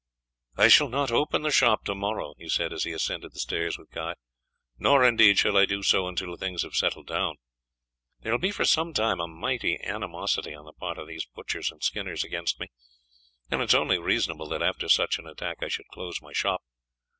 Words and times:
"I 0.57 0.67
shall 0.67 0.89
not 0.89 1.11
open 1.11 1.43
the 1.43 1.51
shop 1.51 1.85
to 1.85 1.93
morrow," 1.93 2.33
he 2.39 2.49
said 2.49 2.73
as 2.73 2.85
he 2.85 2.91
ascended 2.91 3.33
the 3.33 3.39
stairs 3.39 3.77
with 3.77 3.91
Guy, 3.91 4.15
"nor 4.79 5.03
indeed 5.05 5.37
shall 5.37 5.55
I 5.55 5.67
do 5.67 5.83
so 5.83 6.07
until 6.07 6.35
things 6.37 6.63
have 6.63 6.73
settled 6.73 7.05
down. 7.05 7.35
There 8.21 8.31
will 8.31 8.39
be 8.39 8.49
for 8.49 8.65
some 8.65 8.95
time 8.95 9.19
a 9.19 9.27
mighty 9.27 9.79
animosity 9.79 10.55
on 10.55 10.65
the 10.65 10.73
part 10.73 10.97
of 10.97 11.07
these 11.07 11.27
butchers 11.27 11.69
and 11.71 11.83
skinners 11.83 12.23
against 12.23 12.59
me, 12.59 12.69
and 13.51 13.61
it 13.61 13.65
is 13.69 13.75
only 13.75 13.99
reasonable 13.99 14.47
that 14.47 14.63
after 14.63 14.89
such 14.89 15.19
an 15.19 15.27
attack 15.27 15.61
I 15.61 15.67
should 15.67 15.85
close 15.91 16.19
my 16.19 16.33
shop. 16.33 16.63